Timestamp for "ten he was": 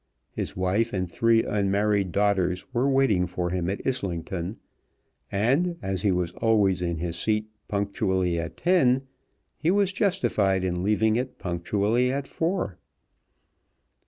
8.57-9.91